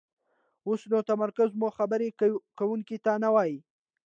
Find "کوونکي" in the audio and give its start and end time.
2.59-2.97